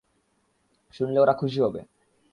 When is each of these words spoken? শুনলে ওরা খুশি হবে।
শুনলে 0.93 1.17
ওরা 1.19 1.33
খুশি 1.33 1.59
হবে। 1.61 1.81